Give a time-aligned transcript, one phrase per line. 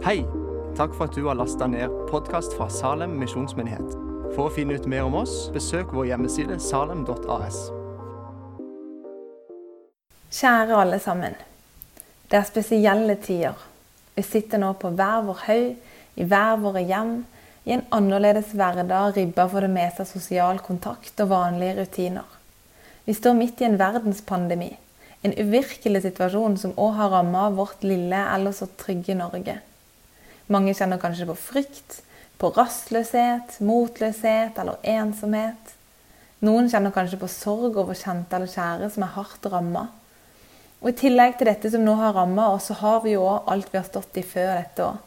[0.00, 0.22] Hei!
[0.78, 3.90] Takk for at du har lasta ned podkast fra Salem misjonsmyndighet.
[4.32, 7.58] For å finne ut mer om oss, besøk vår hjemmeside salem.as.
[10.32, 11.36] Kjære alle sammen.
[12.32, 13.60] Det er spesielle tider.
[14.16, 15.70] Vi sitter nå på hver vår haug,
[16.16, 17.14] i hver våre hjem,
[17.68, 22.36] i en annerledes hverdag ribba for det meste av sosial kontakt og vanlige rutiner.
[23.04, 24.78] Vi står midt i en verdenspandemi.
[25.20, 29.60] En uvirkelig situasjon som òg har ramma vårt lille, ellers så trygge Norge.
[30.50, 32.00] Mange kjenner kanskje på frykt,
[32.40, 35.76] på rastløshet, motløshet eller ensomhet.
[36.42, 39.84] Noen kjenner kanskje på sorg over kjente eller kjære som er hardt ramma.
[40.80, 43.52] Og I tillegg til dette som nå har ramma oss, så har vi jo òg
[43.52, 44.98] alt vi har stått i før dette òg.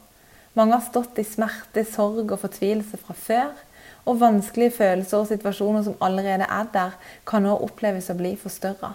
[0.54, 3.54] Mange har stått i smerte, sorg og fortvilelse fra før.
[4.08, 6.96] Og vanskelige følelser og situasjoner som allerede er der,
[7.28, 8.94] kan nå oppleves å bli forstørra.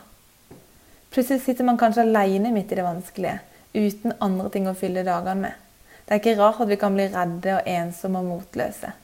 [1.13, 3.41] Plutselig sitter man kanskje alene midt i det vanskelige,
[3.75, 5.68] uten andre ting å fylle dagene med.
[6.09, 8.95] Det er ikke rart at vi kan bli redde og ensomme og motløse.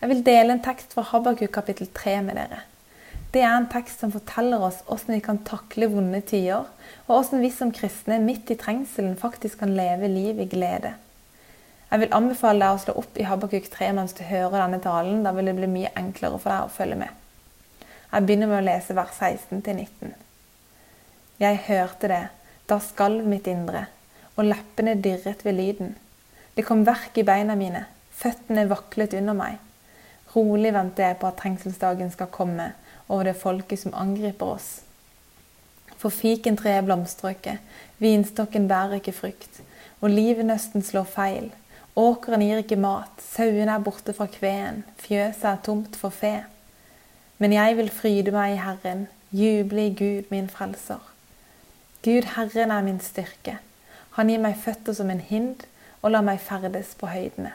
[0.00, 2.58] Jeg vil dele en tekst fra Habakuk kapittel 3 med dere.
[3.30, 6.66] Det er en tekst som forteller oss hvordan vi kan takle vonde tider,
[7.06, 10.96] og hvordan vi som kristne midt i trengselen faktisk kan leve liv i glede.
[11.86, 15.22] Jeg vil anbefale deg å slå opp i Habakuk 3 mens du hører denne talen.
[15.22, 17.26] Da vil det bli mye enklere for deg å følge med.
[18.10, 20.16] Jeg begynner med å lese vers 16-19.
[21.38, 22.24] Jeg hørte det,
[22.66, 23.86] da skalv mitt indre
[24.36, 25.94] og leppene dirret ved lyden.
[26.56, 27.84] Det kom verk i beina mine,
[28.16, 29.58] føttene vaklet under meg.
[30.36, 32.72] Rolig venter jeg på at trengselsdagen skal komme
[33.08, 34.70] over det folket som angriper oss.
[35.96, 37.58] For fikentreet blomstrer ikke,
[37.98, 39.62] vinstokken bærer ikke frukt,
[40.04, 41.48] olivenøsten slår feil.
[41.96, 46.42] Åkeren gir ikke mat, sauene er borte fra kveen, fjøset er tomt for fe.
[47.40, 51.00] Men jeg vil fryde meg i Herren, juble i Gud min frelser.
[52.04, 53.56] Gud Herren er min styrke.
[54.16, 55.66] Han gir meg føtter som en hind
[56.00, 57.52] og lar meg ferdes på høydene.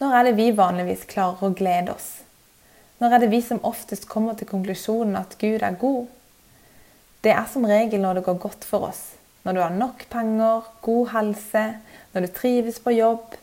[0.00, 2.08] Når er det vi vanligvis klarer å glede oss?
[3.00, 6.08] Når er det vi som oftest kommer til konklusjonen at Gud er god?
[7.24, 9.00] Det er som regel når det går godt for oss.
[9.44, 11.64] Når du har nok penger, god helse,
[12.12, 13.36] når du trives på jobb,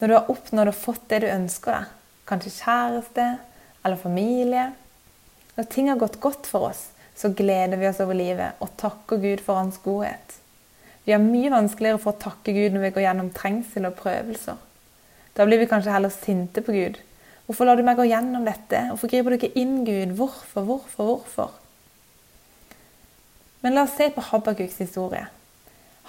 [0.00, 1.92] når du har oppnådd og fått det du ønsker deg.
[2.28, 3.26] Kanskje kjæreste
[3.84, 4.70] eller familie.
[5.56, 6.86] Når ting har gått godt for oss,
[7.16, 10.38] så gleder vi oss over livet og takker Gud for hans godhet.
[11.04, 14.56] Vi har mye vanskeligere for å takke Gud når vi går gjennom trengsel og prøvelser.
[15.34, 16.98] Da blir vi kanskje heller sinte på Gud.
[17.44, 18.86] Hvorfor lar du meg gå gjennom dette?
[18.88, 20.14] Hvorfor griper du ikke inn, Gud?
[20.16, 21.54] Hvorfor, hvorfor, hvorfor?
[23.60, 25.26] Men la oss se på Habakuks historie.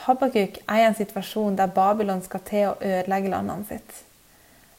[0.05, 3.99] Habakuk er i en situasjon der Babylon skal til å ødelegge landet sitt.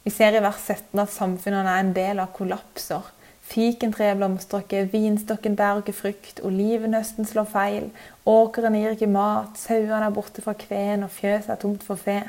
[0.04, 3.08] Vi ser i vers 17 at samfunnet er en del av kollapser
[3.46, 7.84] Fikentreet blomstrer vinstokken bærer ikke frukt, olivenhøsten slår feil,
[8.26, 12.24] åkeren gir ikke mat, sauene er borte fra kveen, og fjøset er tomt for fe.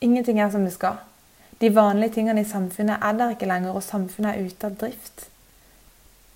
[0.00, 1.02] Ingenting er som det skal.
[1.60, 5.28] De vanlige tingene i samfunnet er der ikke lenger, og samfunnet er ute av drift.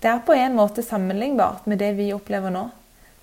[0.03, 2.67] Det er på en måte sammenlignbart med det vi opplever nå.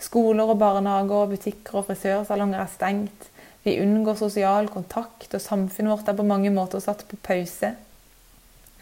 [0.02, 3.30] Skoler og barnehager og butikker og frisørsalonger er stengt.
[3.64, 7.70] Vi unngår sosial kontakt, og samfunnet vårt er på mange måter satt på pause.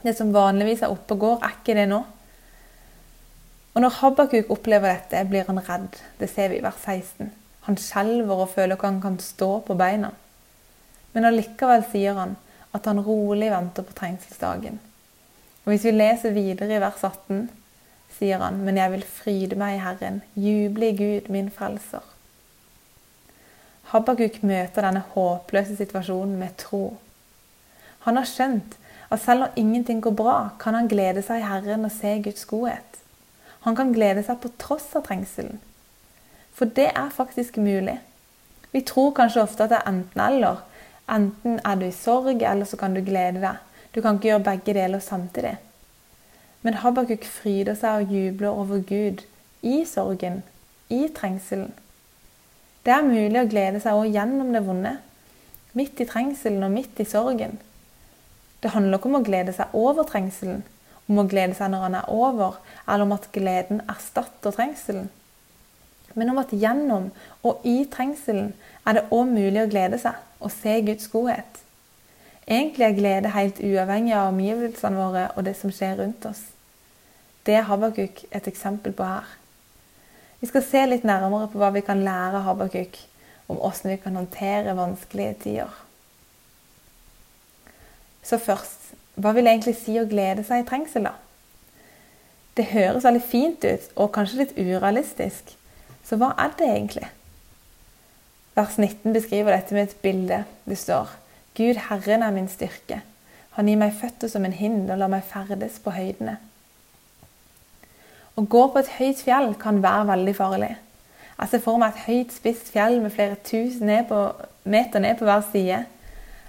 [0.02, 2.00] Det som vanligvis er oppe og går, er ikke det nå.
[3.72, 5.96] Og når Habakuk opplever dette, blir han redd.
[6.18, 7.30] Det ser vi i vers 16.
[7.68, 10.10] Han skjelver og føler ikke han kan stå på beina.
[11.12, 12.36] Men allikevel sier han
[12.72, 14.80] at han rolig venter på trengselsdagen.
[15.64, 17.46] Og Hvis vi leser videre i vers 18,
[18.18, 22.02] sier han, men jeg vil fryde meg i Herren, juble i Gud, min frelser.
[23.92, 26.96] Habakuk møter denne håpløse situasjonen med tro.
[28.06, 28.78] Han har skjønt
[29.12, 32.46] at selv når ingenting går bra, kan han glede seg i Herren og se Guds
[32.48, 32.98] godhet.
[33.66, 35.60] Han kan glede seg på tross av trengselen.
[36.52, 37.98] For det er faktisk mulig.
[38.72, 40.62] Vi tror kanskje ofte at det er enten-eller.
[41.12, 43.60] Enten er du i sorg, eller så kan du glede deg.
[43.94, 45.56] Du kan ikke gjøre begge deler samtidig.
[46.62, 49.24] Men Habakuk fryder seg og jubler over Gud
[49.62, 50.42] i sorgen,
[50.88, 51.72] i trengselen.
[52.86, 54.96] Det er mulig å glede seg også gjennom det vonde.
[55.78, 57.60] Midt i trengselen og midt i sorgen.
[58.62, 60.62] Det handler ikke om å glede seg over trengselen,
[61.10, 65.10] om å glede seg når han er over, eller om at gleden erstatter trengselen.
[66.14, 67.10] Men om at gjennom
[67.42, 68.52] og i trengselen
[68.86, 71.62] er det òg mulig å glede seg og se Guds godhet.
[72.46, 76.42] Egentlig er glede helt uavhengig av omgivelsene våre og det som skjer rundt oss.
[77.46, 79.26] Det er Habakuk et eksempel på her.
[80.42, 82.98] Vi skal se litt nærmere på hva vi kan lære av Habakuk
[83.48, 85.81] om hvordan vi kan håndtere vanskelige tider.
[88.22, 91.16] Så først, hva vil egentlig si å glede seg i trengsel, da?
[92.56, 95.54] Det høres veldig fint ut, og kanskje litt urealistisk.
[96.04, 97.08] Så hva er det egentlig?
[98.56, 100.42] Vers 19 beskriver dette med et bilde.
[100.68, 101.14] Det står
[101.56, 103.00] Gud Herren er min styrke.
[103.56, 106.38] Han gir meg føtter som en hind og lar meg ferdes på høydene.
[108.36, 110.70] Å gå på et høyt fjell kan være veldig farlig.
[111.36, 115.44] Jeg ser for meg et høyt, spisst fjell med flere tusen meter ned på hver
[115.50, 115.82] side.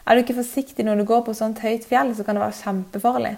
[0.03, 2.59] Er du ikke forsiktig når du går på sånt høyt fjell, så kan det være
[2.59, 3.37] kjempefarlig.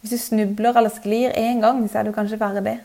[0.00, 2.76] Hvis du snubler eller sklir én gang, så er du kanskje ferdig.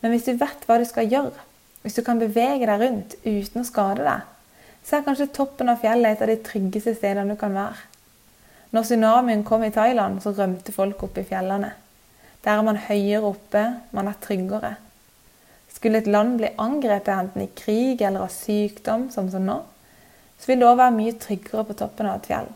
[0.00, 1.46] Men hvis du vet hva du skal gjøre,
[1.82, 4.26] hvis du kan bevege deg rundt uten å skade deg,
[4.84, 7.78] så er kanskje toppen av fjellet et av de tryggeste stedene du kan være.
[8.74, 11.72] Når tsunamien kom i Thailand, så rømte folk opp i fjellene.
[12.44, 14.74] Der er man høyere oppe, man er tryggere.
[15.70, 19.58] Skulle et land bli angrepet enten i krig eller av sykdom, som sånn nå,
[20.40, 22.48] så vil det òg være mye tryggere på toppen av et fjell.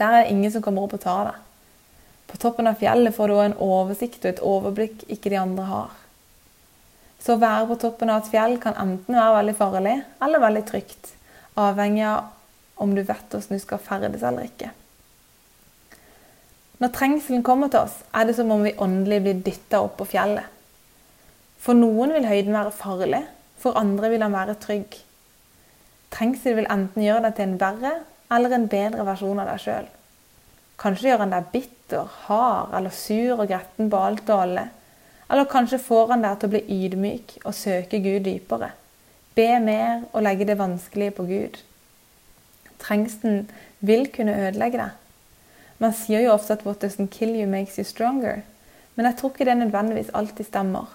[0.00, 1.38] Der er det ingen som kommer opp og tar deg.
[2.30, 5.64] På toppen av fjellet får du òg en oversikt og et overblikk ikke de andre
[5.68, 5.96] har.
[7.20, 10.62] Så å være på toppen av et fjell kan enten være veldig farlig eller veldig
[10.68, 11.10] trygt,
[11.60, 12.30] avhengig av
[12.80, 14.70] om du vet hvordan du skal ferdes eller ikke.
[16.80, 20.08] Når trengselen kommer til oss, er det som om vi åndelig blir dytta opp på
[20.14, 20.46] fjellet.
[21.60, 23.20] For noen vil høyden være farlig,
[23.60, 24.96] for andre vil han være trygg.
[26.10, 27.94] Trengsel vil enten gjøre deg til en verre
[28.34, 29.88] eller en bedre versjon av deg sjøl.
[30.80, 34.68] Kanskje gjør han deg bitter, hard eller sur og gretten på alt og alle.
[35.30, 38.72] Eller kanskje får han deg til å bli ydmyk og søke Gud dypere.
[39.36, 41.60] Be mer og legge det vanskelige på Gud.
[42.80, 43.44] Trengselen
[43.80, 44.96] vil kunne ødelegge deg.
[45.80, 48.42] Man sier jo ofte at 'what doesn't kill you makes you stronger',
[48.94, 50.86] men jeg tror ikke det nødvendigvis alltid stemmer.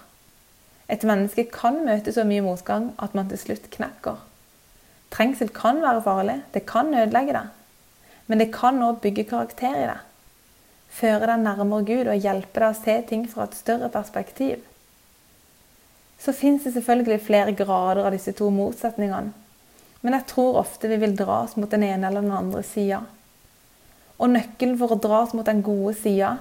[0.88, 4.16] Et menneske kan møte så mye motgang at man til slutt knekker.
[5.14, 7.52] Trengsel kan være farlig, det kan ødelegge deg.
[8.26, 10.02] Men det kan òg bygge karakter i deg.
[10.96, 14.62] Føre deg nærmere Gud og hjelpe deg å se ting fra et større perspektiv.
[16.18, 19.34] Så fins det selvfølgelig flere grader av disse to motsetningene.
[20.00, 23.02] Men jeg tror ofte vi vil dras mot den ene eller den andre sida.
[24.16, 26.36] Og nøkkelen for å dras mot den gode sida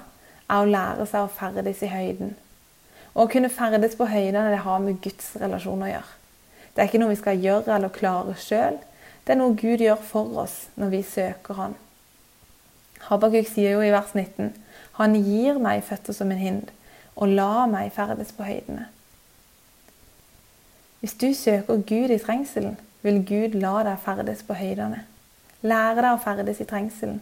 [0.46, 2.36] er å lære seg å ferdes i høyden.
[3.16, 6.14] Og å kunne ferdes på høydene det har med Guds relasjon å gjøre.
[6.76, 8.78] Det er ikke noe vi skal gjøre eller klare sjøl.
[9.24, 11.78] Det er noe Gud gjør for oss når vi søker Han.
[13.08, 14.52] Habakuk sier jo i vers 19.:
[15.00, 16.68] Han gir meg føtter som en hind,
[17.16, 18.90] og la meg ferdes på høydene.
[21.00, 25.04] Hvis du søker Gud i trengselen, vil Gud la deg ferdes på høydene.
[25.62, 27.22] Lære deg å ferdes i trengselen.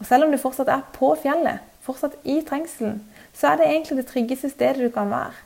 [0.00, 3.02] Og selv om du fortsatt er på fjellet, fortsatt i trengselen,
[3.36, 5.36] så er det egentlig det tryggeste stedet du kan være.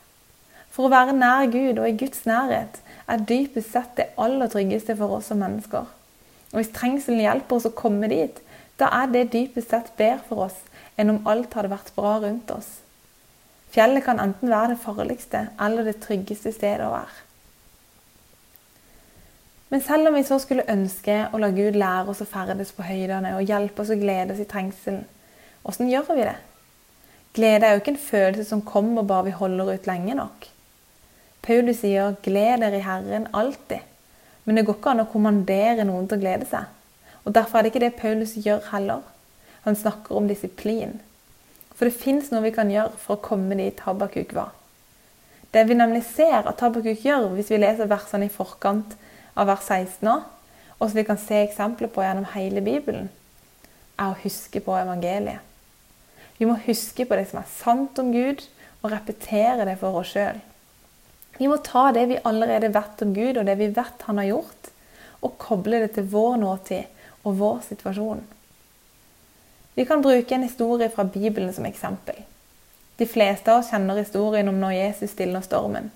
[0.71, 2.79] For å være nær Gud og i Guds nærhet
[3.11, 5.89] er dypest sett det aller tryggeste for oss som mennesker.
[6.51, 8.39] Og hvis trengselen hjelper oss å komme dit,
[8.79, 10.61] da er det dypest sett bedre for oss
[10.99, 12.79] enn om alt hadde vært bra rundt oss.
[13.71, 17.19] Fjellet kan enten være det farligste eller det tryggeste stedet å være.
[19.71, 22.83] Men selv om vi så skulle ønske å la Gud lære oss å ferdes på
[22.83, 25.05] høydene og hjelpe oss å glede oss i trengselen,
[25.63, 26.39] åssen gjør vi det?
[27.31, 30.50] Glede er jo ikke en følelse som kommer bare vi holder ut lenge nok.
[31.41, 33.81] Paulus sier 'gled dere i Herren alltid',
[34.43, 36.65] men det går ikke an å kommandere noen til å glede seg.
[37.25, 39.01] Og Derfor er det ikke det Paulus gjør heller.
[39.63, 40.99] Han snakker om disiplin.
[41.75, 44.51] For det fins noe vi kan gjøre for å komme dit Habakuk var.
[45.53, 48.93] Det vi nemlig ser at Habakuk gjør, hvis vi leser versene i forkant
[49.35, 50.19] av vers 16 nå,
[50.79, 53.09] og som vi kan se eksempler på gjennom hele Bibelen,
[53.99, 55.41] er å huske på evangeliet.
[56.37, 58.41] Vi må huske på det som er sant om Gud,
[58.81, 60.39] og repetere det for oss sjøl.
[61.41, 64.27] Vi må ta det vi allerede vet om Gud, og det vi vet han har
[64.27, 64.67] gjort,
[65.25, 68.21] og koble det til vår nåtid og vår situasjon.
[69.73, 72.19] Vi kan bruke en historie fra Bibelen som eksempel.
[73.01, 75.89] De fleste av oss kjenner historien om når Jesus stiller stormen.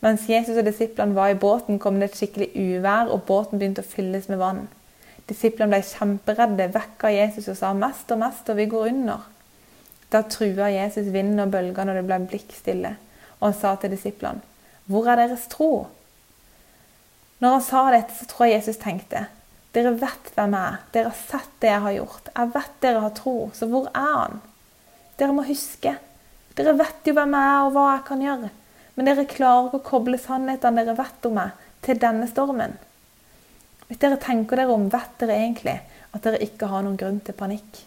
[0.00, 3.84] Mens Jesus og disiplene var i båten, kom det et skikkelig uvær, og båten begynte
[3.84, 4.66] å fylles med vann.
[5.28, 9.32] Disiplene ble kjemperedde, vekka Jesus og sa 'mest og mest, og vi går under'.
[10.12, 12.96] Da trua Jesus vinden og bølgene, og det ble blikkstille.
[13.40, 14.40] Og han sa til disiplene,
[14.86, 15.86] 'Hvor er deres tro?'
[17.40, 19.26] Når han sa dette, så tror jeg Jesus tenkte,
[19.74, 20.76] 'Dere vet hvem jeg er.
[20.92, 22.28] Dere har sett det jeg har gjort.
[22.36, 24.40] Jeg vet dere har tro, så hvor er han?'
[25.18, 25.98] Dere må huske.
[26.56, 28.50] Dere vet jo hvem jeg er, og hva jeg kan gjøre.
[28.96, 31.50] Men dere klarer ikke å koble sannhetene dere vet om meg,
[31.82, 32.78] til denne stormen.
[33.86, 35.76] Hvis dere tenker dere om, vet dere egentlig
[36.12, 37.82] at dere ikke har noen grunn til panikk.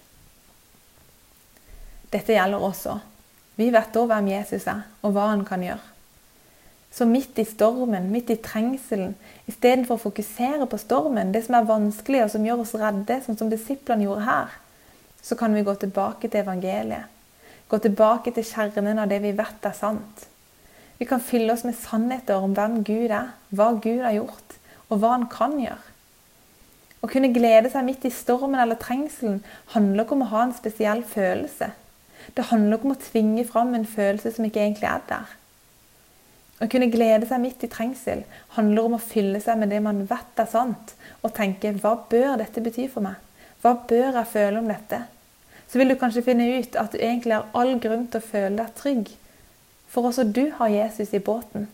[2.13, 2.99] Dette gjelder også.
[3.59, 5.83] Vi vet da hvem Jesus er, og hva han kan gjøre.
[6.95, 9.11] Så midt i stormen, midt i trengselen,
[9.51, 13.37] istedenfor å fokusere på stormen, det som er vanskelig og som gjør oss redde, sånn
[13.37, 14.55] som disiplene gjorde her,
[15.21, 17.11] så kan vi gå tilbake til evangeliet.
[17.69, 20.23] Gå tilbake til kjernen av det vi vet er sant.
[20.97, 24.55] Vi kan fylle oss med sannheter om hvem Gud er, hva Gud har gjort,
[24.89, 25.83] og hva han kan gjøre.
[26.99, 29.43] Å kunne glede seg midt i stormen eller trengselen
[29.75, 31.69] handler ikke om å ha en spesiell følelse.
[32.35, 35.35] Det handler ikke om å tvinge fram en følelse som ikke egentlig er der.
[36.59, 38.25] Å kunne glede seg midt i trengsel
[38.57, 40.93] handler om å fylle seg med det man vet er sant,
[41.23, 43.15] og tenke hva bør dette bety for meg?
[43.63, 45.01] Hva bør jeg føle om dette?
[45.69, 48.55] Så vil du kanskje finne ut at du egentlig har all grunn til å føle
[48.57, 49.11] deg trygg,
[49.89, 51.69] for også du har Jesus i båten.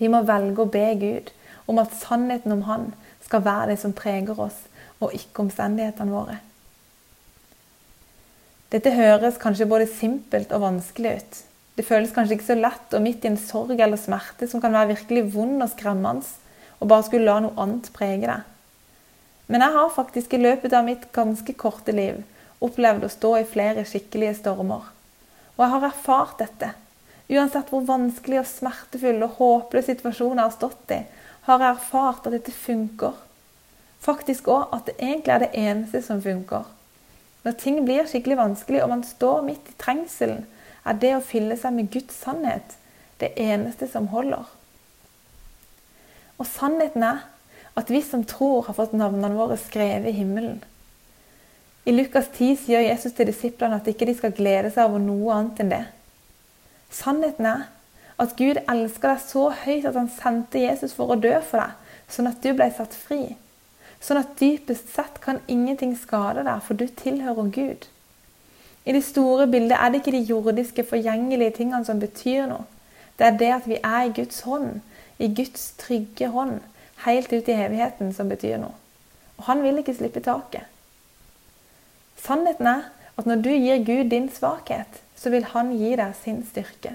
[0.00, 1.30] Vi må velge å be Gud
[1.70, 2.92] om at sannheten om Han
[3.24, 4.64] skal være det som preger oss,
[4.98, 6.40] og ikke omstendighetene våre.
[8.70, 11.38] Dette høres kanskje både simpelt og vanskelig ut.
[11.74, 14.74] Det føles kanskje ikke så lett og midt i en sorg eller smerte som kan
[14.76, 16.28] være virkelig vond og skremmende,
[16.78, 18.46] og bare skulle la noe annet prege deg.
[19.50, 22.22] Men jeg har faktisk i løpet av mitt ganske korte liv
[22.62, 24.86] opplevd å stå i flere skikkelige stormer.
[25.56, 26.70] Og jeg har erfart dette.
[27.30, 31.00] Uansett hvor vanskelig og smertefull og håpløs situasjonen jeg har stått i,
[31.48, 33.18] har jeg erfart at dette funker.
[34.00, 36.70] Faktisk òg at det egentlig er det eneste som funker.
[37.44, 40.44] Når ting blir skikkelig vanskelig og man står midt i trengselen,
[40.84, 42.76] er det å fylle seg med Guds sannhet
[43.20, 44.48] det eneste som holder.
[46.40, 47.24] Og sannheten er
[47.78, 50.60] at vi som tror, har fått navnene våre skrevet i himmelen.
[51.88, 55.36] I Lukas 10 sier Jesus til disiplene at ikke de skal glede seg over noe
[55.36, 55.84] annet enn det.
[56.92, 57.68] Sannheten er
[58.20, 61.94] at Gud elsker deg så høyt at han sendte Jesus for å dø for deg,
[62.10, 63.22] sånn at du ble satt fri.
[64.00, 67.88] Sånn at dypest sett kan ingenting skade deg, for du tilhører Gud.
[68.88, 72.64] I det store bildet er det ikke de jordiske, forgjengelige tingene som betyr noe.
[73.20, 74.80] Det er det at vi er i Guds hånd,
[75.20, 76.62] i Guds trygge hånd,
[77.04, 78.72] helt ut i evigheten, som betyr noe.
[79.36, 80.64] Og han vil ikke slippe taket.
[82.20, 82.88] Sannheten er
[83.20, 86.94] at når du gir Gud din svakhet, så vil han gi deg sin styrke.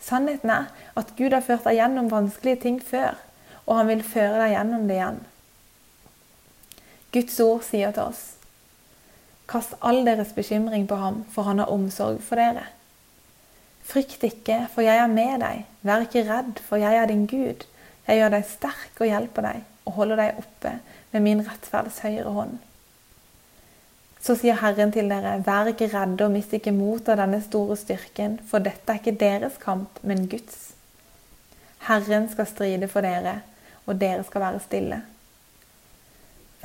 [0.00, 3.16] Sannheten er at Gud har ført deg gjennom vanskelige ting før,
[3.64, 5.22] og han vil føre deg gjennom det igjen.
[7.16, 8.24] Guds ord sier til oss
[9.48, 12.64] Kast all deres bekymring på ham, for han har omsorg for dere.
[13.86, 15.62] Frykt ikke, for jeg er med deg.
[15.86, 17.62] Vær ikke redd, for jeg er din Gud.
[18.08, 20.72] Jeg gjør deg sterk og hjelper deg, og holder deg oppe
[21.14, 22.58] med min rettferds høyre hånd.
[24.18, 27.78] Så sier Herren til dere, vær ikke redde og mist ikke mot av denne store
[27.78, 30.72] styrken, for dette er ikke deres kamp, men Guds.
[31.86, 33.44] Herren skal stride for dere,
[33.86, 35.04] og dere skal være stille.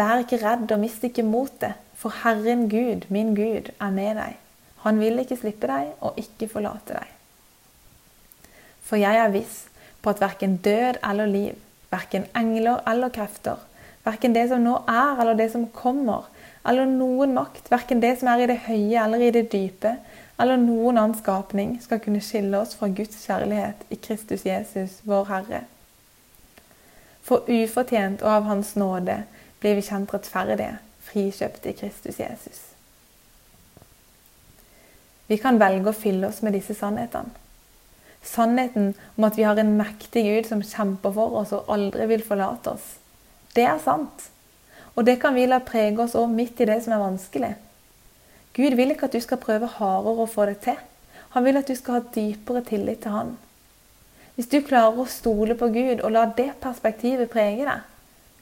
[0.01, 4.37] Vær ikke redd og mist ikke motet, for Herren Gud, min Gud, er med deg.
[4.81, 7.09] Han vil ikke slippe deg og ikke forlate deg.
[8.81, 9.67] For jeg er viss
[10.01, 11.59] på at verken død eller liv,
[11.93, 13.59] verken engler eller krefter,
[14.07, 16.25] verken det som nå er eller det som kommer,
[16.65, 19.93] eller noen makt, verken det som er i det høye eller i det dype,
[20.41, 25.29] eller noen annen skapning, skal kunne skille oss fra Guds kjærlighet i Kristus Jesus, vår
[25.29, 25.61] Herre.
[27.21, 29.19] For ufortjent og av Hans nåde
[29.61, 32.61] blir vi kjent rettferdige, frikjøpt i Kristus Jesus.
[35.29, 37.37] Vi kan velge å fylle oss med disse sannhetene.
[38.21, 42.25] Sannheten om at vi har en mektig Gud som kjemper for oss og aldri vil
[42.25, 42.97] forlate oss.
[43.55, 44.27] Det er sant.
[44.93, 47.53] Og det kan vi la prege oss òg midt i det som er vanskelig.
[48.53, 50.77] Gud vil ikke at du skal prøve hardere å få det til.
[51.31, 53.37] Han vil at du skal ha dypere tillit til Han.
[54.35, 57.87] Hvis du klarer å stole på Gud og la det perspektivet prege deg,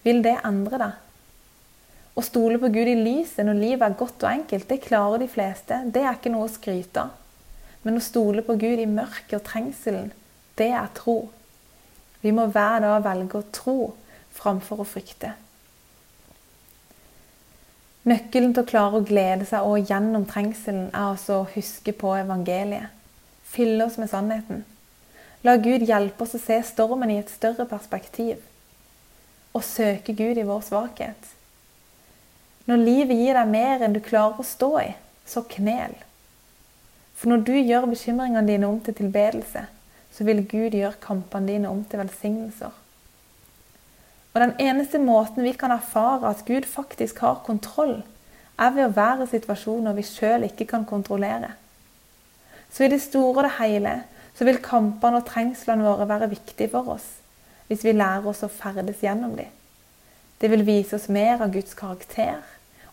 [0.05, 0.97] vil det endre deg.
[2.19, 5.27] Å stole på Gud i lyset når livet er godt og enkelt, det klarer de
[5.31, 5.77] fleste.
[5.88, 7.13] Det er ikke noe å skryte av.
[7.85, 10.09] Men å stole på Gud i mørket og trengselen,
[10.59, 11.29] det er tro.
[12.19, 13.77] Vi må hver dag velge å tro
[14.35, 15.31] framfor å frykte.
[18.09, 22.17] Nøkkelen til å klare å glede seg og gjennom trengselen er altså å huske på
[22.19, 22.91] evangeliet.
[23.47, 24.65] Fylle oss med sannheten.
[25.47, 28.43] La Gud hjelpe oss å se stormen i et større perspektiv.
[29.55, 31.38] Og søke Gud i vår svakhet.
[32.69, 34.89] Når livet gir deg mer enn du klarer å stå i,
[35.25, 35.95] så knel.
[37.17, 39.63] For når du gjør bekymringene dine om til tilbedelse,
[40.13, 42.75] så vil Gud gjøre kampene dine om til velsignelser.
[44.29, 48.03] Og den eneste måten vi kan erfare at Gud faktisk har kontroll,
[48.59, 51.55] er ved å være i situasjoner vi sjøl ikke kan kontrollere.
[52.69, 53.95] Så i det store og det hele
[54.38, 57.15] så vil kampene og trengslene våre være viktige for oss
[57.69, 59.49] hvis vi lærer oss å ferdes gjennom dem.
[60.41, 62.39] Det vil vise oss mer av Guds karakter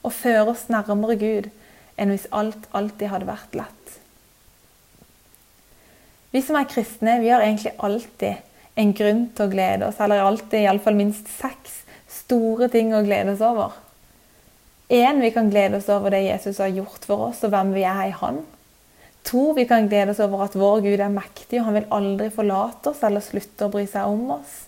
[0.07, 1.51] og føre oss nærmere Gud
[1.97, 3.97] enn hvis alt alltid hadde vært lett.
[6.35, 8.45] Vi som er kristne, vi har egentlig alltid
[8.77, 11.81] en grunn til å glede oss, eller alltid iallfall minst seks
[12.13, 13.73] store ting å glede oss over.
[14.93, 17.87] Én, vi kan glede oss over det Jesus har gjort for oss, og hvem vi
[17.89, 18.43] er i Han.
[19.27, 22.29] To, vi kan glede oss over at vår Gud er mektig, og han vil aldri
[22.35, 24.65] forlate oss eller slutte å bry seg om oss.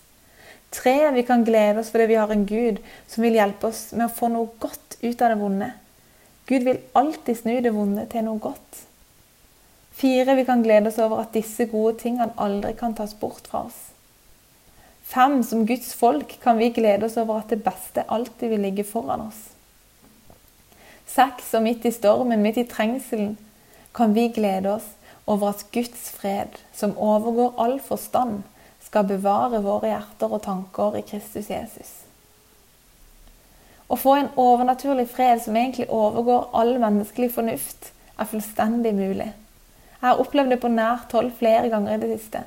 [0.71, 4.05] Tre, vi kan glede oss fordi vi har en Gud som vil hjelpe oss med
[4.05, 5.71] å få noe godt ut av det vonde.
[6.49, 8.83] Gud vil alltid snu det vonde til noe godt.
[9.99, 13.65] Fire, vi kan glede oss over at disse gode tingene aldri kan tas bort fra
[13.67, 13.79] oss.
[15.09, 18.85] Fem, som Guds folk kan vi glede oss over at det beste alltid vil ligge
[18.85, 19.39] foran oss.
[21.09, 23.33] Seks, og midt i stormen, midt i trengselen,
[23.97, 24.85] kan vi glede oss
[25.25, 28.43] over at Guds fred, som overgår all forstand,
[28.89, 31.91] skal bevare våre hjerter og tanker i Kristus Jesus.
[33.89, 39.29] Å få en overnaturlig fred som egentlig overgår all menneskelig fornuft, er fullstendig mulig.
[39.99, 42.43] Jeg har opplevd det på nært hold flere ganger i det siste.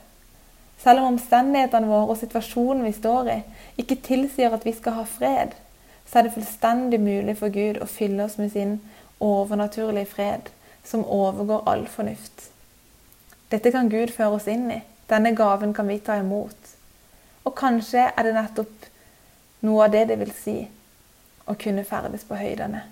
[0.83, 3.41] Selv om omstendighetene våre og situasjonen vi står i,
[3.79, 5.55] ikke tilsier at vi skal ha fred,
[6.11, 8.81] så er det fullstendig mulig for Gud å fylle oss med sin
[9.23, 10.51] overnaturlige fred,
[10.85, 12.49] som overgår all fornuft.
[13.55, 14.81] Dette kan Gud føre oss inn i.
[15.11, 16.73] Denne gaven kan vi ta imot.
[17.45, 18.89] Og kanskje er det nettopp
[19.67, 20.57] noe av det det vil si
[21.47, 22.85] å kunne ferdes på høydene.